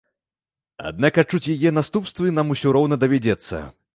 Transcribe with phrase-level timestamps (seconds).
[0.91, 3.63] Аднак адчуць яе наступствы нам усё роўна давядзецца.